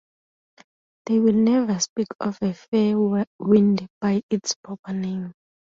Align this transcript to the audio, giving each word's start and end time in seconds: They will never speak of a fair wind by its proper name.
They 1.05 1.19
will 1.19 1.35
never 1.35 1.79
speak 1.79 2.07
of 2.19 2.39
a 2.41 2.55
fair 2.55 2.97
wind 3.39 3.87
by 3.99 4.23
its 4.31 4.55
proper 4.55 4.93
name. 4.93 5.33